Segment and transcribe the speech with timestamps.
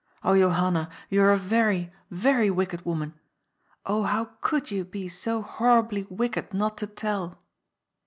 [0.23, 3.13] Oh Johanna, you are a very, very wicked woman!
[3.85, 7.43] Oh, how could you be so horribly wicked not to tell